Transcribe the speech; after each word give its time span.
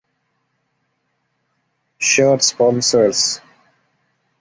Shirt 1.99 2.41
sponsor(s) 2.41 3.39